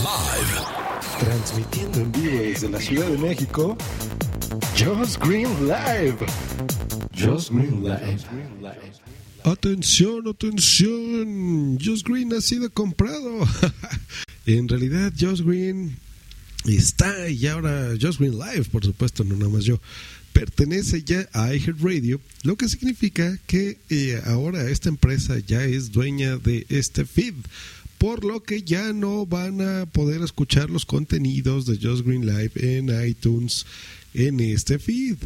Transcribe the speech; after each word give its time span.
Live. 0.00 0.64
Transmitiendo 1.18 2.00
en 2.00 2.12
vivo 2.12 2.38
desde 2.38 2.70
la 2.70 2.80
Ciudad 2.80 3.06
de 3.06 3.18
México, 3.18 3.76
Josh 4.78 5.18
Green 5.18 5.48
Live. 5.66 6.16
Josh 7.14 7.50
Green 7.50 7.82
Live. 7.82 8.24
Atención, 9.44 10.26
atención. 10.26 11.78
Josh 11.78 12.02
Green 12.02 12.32
ha 12.32 12.40
sido 12.40 12.70
comprado. 12.70 13.46
en 14.46 14.68
realidad, 14.68 15.12
Josh 15.20 15.42
Green 15.42 15.94
está 16.64 17.28
y 17.28 17.46
ahora 17.46 17.90
Josh 18.00 18.16
Green 18.16 18.38
Live, 18.38 18.64
por 18.72 18.82
supuesto, 18.82 19.22
no 19.22 19.36
nada 19.36 19.50
más 19.50 19.64
yo. 19.64 19.82
Pertenece 20.32 21.02
ya 21.02 21.28
a 21.34 21.52
iHeartRadio, 21.52 22.20
lo 22.44 22.56
que 22.56 22.68
significa 22.68 23.36
que 23.46 23.78
eh, 23.90 24.22
ahora 24.24 24.70
esta 24.70 24.88
empresa 24.88 25.38
ya 25.40 25.64
es 25.64 25.92
dueña 25.92 26.36
de 26.38 26.64
este 26.70 27.04
feed 27.04 27.34
por 28.00 28.24
lo 28.24 28.42
que 28.42 28.62
ya 28.62 28.94
no 28.94 29.26
van 29.26 29.60
a 29.60 29.84
poder 29.84 30.22
escuchar 30.22 30.70
los 30.70 30.86
contenidos 30.86 31.66
de 31.66 31.76
Just 31.76 32.06
Green 32.06 32.24
Live 32.24 32.52
en 32.54 32.88
iTunes 33.06 33.66
en 34.14 34.40
este 34.40 34.78
feed. 34.78 35.18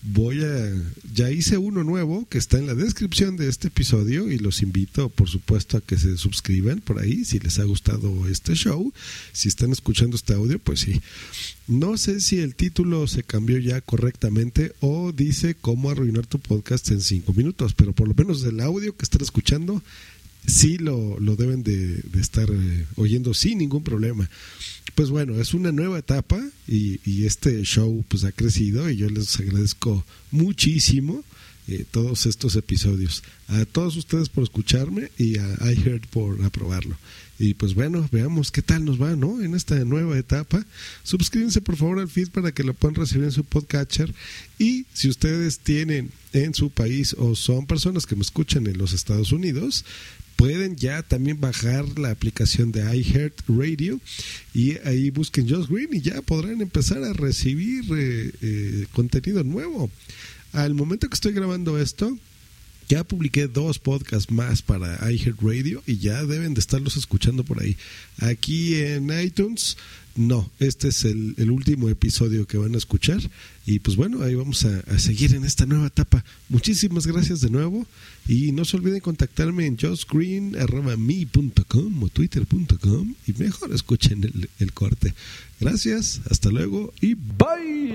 Voy 0.00 0.42
a 0.42 0.72
ya 1.12 1.30
hice 1.30 1.58
uno 1.58 1.84
nuevo 1.84 2.26
que 2.30 2.38
está 2.38 2.56
en 2.56 2.66
la 2.66 2.74
descripción 2.74 3.36
de 3.36 3.50
este 3.50 3.68
episodio 3.68 4.32
y 4.32 4.38
los 4.38 4.62
invito 4.62 5.10
por 5.10 5.28
supuesto 5.28 5.76
a 5.76 5.82
que 5.82 5.98
se 5.98 6.16
suscriban 6.16 6.80
por 6.80 6.98
ahí 6.98 7.26
si 7.26 7.40
les 7.40 7.58
ha 7.58 7.64
gustado 7.64 8.26
este 8.26 8.54
show. 8.54 8.90
Si 9.32 9.48
están 9.48 9.72
escuchando 9.72 10.16
este 10.16 10.32
audio, 10.32 10.58
pues 10.58 10.80
sí. 10.80 11.02
No 11.68 11.98
sé 11.98 12.22
si 12.22 12.38
el 12.38 12.54
título 12.54 13.06
se 13.06 13.22
cambió 13.22 13.58
ya 13.58 13.82
correctamente 13.82 14.72
o 14.80 15.12
dice 15.12 15.56
cómo 15.60 15.90
arruinar 15.90 16.26
tu 16.26 16.38
podcast 16.38 16.90
en 16.90 17.02
cinco 17.02 17.34
minutos, 17.34 17.74
pero 17.74 17.92
por 17.92 18.08
lo 18.08 18.14
menos 18.14 18.42
el 18.44 18.60
audio 18.60 18.96
que 18.96 19.04
están 19.04 19.20
escuchando 19.20 19.82
sí 20.46 20.78
lo, 20.78 21.18
lo 21.18 21.36
deben 21.36 21.62
de, 21.62 22.02
estar 22.18 22.48
eh, 22.50 22.86
oyendo 22.96 23.34
sin 23.34 23.58
ningún 23.58 23.82
problema. 23.82 24.28
Pues 24.94 25.10
bueno, 25.10 25.40
es 25.40 25.54
una 25.54 25.72
nueva 25.72 25.98
etapa 25.98 26.40
y, 26.68 27.00
y, 27.04 27.26
este 27.26 27.62
show 27.64 28.04
pues 28.08 28.24
ha 28.24 28.32
crecido 28.32 28.88
y 28.88 28.96
yo 28.96 29.08
les 29.08 29.40
agradezco 29.40 30.04
muchísimo 30.30 31.24
eh, 31.66 31.86
todos 31.90 32.26
estos 32.26 32.56
episodios. 32.56 33.22
A 33.48 33.64
todos 33.64 33.96
ustedes 33.96 34.28
por 34.28 34.44
escucharme 34.44 35.10
y 35.16 35.38
a 35.38 35.72
iHeart 35.72 36.06
por 36.08 36.44
aprobarlo. 36.44 36.96
Y 37.38 37.54
pues 37.54 37.74
bueno, 37.74 38.06
veamos 38.12 38.52
qué 38.52 38.60
tal 38.60 38.84
nos 38.84 39.00
va, 39.00 39.16
¿no? 39.16 39.40
En 39.40 39.54
esta 39.54 39.82
nueva 39.84 40.18
etapa. 40.18 40.64
Suscríbanse 41.04 41.62
por 41.62 41.76
favor 41.76 42.00
al 42.00 42.08
feed 42.08 42.28
para 42.28 42.52
que 42.52 42.64
lo 42.64 42.74
puedan 42.74 42.94
recibir 42.94 43.24
en 43.24 43.32
su 43.32 43.44
podcatcher. 43.44 44.12
Y 44.58 44.84
si 44.92 45.08
ustedes 45.08 45.58
tienen 45.58 46.10
en 46.34 46.52
su 46.52 46.68
país 46.68 47.14
o 47.18 47.34
son 47.34 47.66
personas 47.66 48.04
que 48.04 48.14
me 48.14 48.22
escuchan 48.22 48.66
en 48.66 48.76
los 48.76 48.92
Estados 48.92 49.32
Unidos, 49.32 49.86
pueden 50.44 50.76
ya 50.76 51.02
también 51.02 51.40
bajar 51.40 51.98
la 51.98 52.10
aplicación 52.10 52.70
de 52.70 52.82
iHeartRadio 52.98 53.98
y 54.52 54.76
ahí 54.86 55.08
busquen 55.08 55.48
Josh 55.48 55.68
Green 55.68 55.88
y 55.94 56.02
ya 56.02 56.20
podrán 56.20 56.60
empezar 56.60 57.02
a 57.02 57.14
recibir 57.14 57.84
eh, 57.96 58.30
eh, 58.42 58.86
contenido 58.92 59.42
nuevo. 59.42 59.90
Al 60.52 60.74
momento 60.74 61.08
que 61.08 61.14
estoy 61.14 61.32
grabando 61.32 61.78
esto, 61.78 62.18
ya 62.88 63.04
publiqué 63.04 63.48
dos 63.48 63.78
podcasts 63.78 64.30
más 64.30 64.62
para 64.62 64.98
iHeartRadio 65.10 65.82
y 65.86 65.98
ya 65.98 66.24
deben 66.24 66.54
de 66.54 66.60
estarlos 66.60 66.96
escuchando 66.96 67.44
por 67.44 67.60
ahí. 67.60 67.76
Aquí 68.18 68.76
en 68.76 69.10
iTunes, 69.20 69.76
no, 70.16 70.50
este 70.60 70.88
es 70.88 71.04
el, 71.04 71.50
último 71.50 71.88
episodio 71.88 72.46
que 72.46 72.56
van 72.56 72.74
a 72.74 72.78
escuchar. 72.78 73.20
Y 73.66 73.80
pues 73.80 73.96
bueno, 73.96 74.22
ahí 74.22 74.34
vamos 74.34 74.64
a, 74.64 74.98
seguir 74.98 75.34
en 75.34 75.44
esta 75.44 75.66
nueva 75.66 75.88
etapa. 75.88 76.24
Muchísimas 76.48 77.06
gracias 77.06 77.40
de 77.40 77.50
nuevo. 77.50 77.86
Y 78.28 78.52
no 78.52 78.64
se 78.64 78.76
olviden 78.76 79.00
contactarme 79.00 79.66
en 79.66 79.76
justgreen.me.com 79.76 82.02
o 82.02 82.08
twitter.com 82.08 83.14
y 83.26 83.32
mejor 83.32 83.74
escuchen 83.74 84.22
el, 84.24 84.48
el 84.60 84.72
corte. 84.72 85.14
Gracias, 85.60 86.20
hasta 86.30 86.50
luego 86.50 86.94
y 87.00 87.14
bye. 87.14 87.94